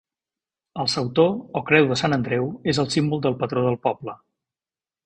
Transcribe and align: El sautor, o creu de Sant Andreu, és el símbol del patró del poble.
El 0.83 0.89
sautor, 0.93 1.29
o 1.61 1.63
creu 1.69 1.91
de 1.91 1.99
Sant 2.03 2.17
Andreu, 2.17 2.51
és 2.75 2.81
el 2.87 2.91
símbol 2.97 3.25
del 3.29 3.39
patró 3.45 3.69
del 3.69 3.81
poble. 3.87 4.21